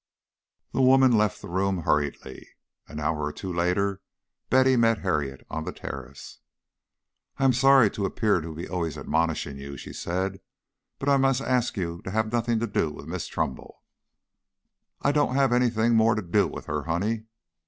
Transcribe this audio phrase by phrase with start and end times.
[0.73, 2.49] The woman left the room hurriedly.
[2.87, 4.01] An hour or two later
[4.49, 6.39] Betty met Harriet on the terrace.
[7.37, 10.39] "I am sorry to appear to be always admonishing you," she said,
[10.97, 13.83] "but I must ask you to have nothing more to do with Miss Trumbull."
[15.03, 17.25] "I don't want to have anything more to do with her, honey.